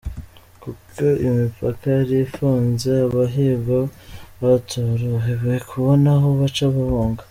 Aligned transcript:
Kuko 0.61 1.03
imipaka 1.27 1.83
yari 1.97 2.15
ifunze, 2.25 2.89
abahigwa 3.07 3.77
batorohewe 4.41 5.53
kubona 5.69 6.07
aho 6.17 6.27
baca 6.39 6.65
bahunga». 6.75 7.19